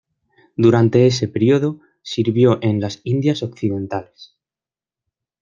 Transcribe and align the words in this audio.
Durante 0.55 1.05
ese 1.05 1.27
período 1.27 1.79
sirvió 2.01 2.57
en 2.63 2.81
las 2.81 3.01
Indias 3.03 3.43
Occidentales. 3.43 4.35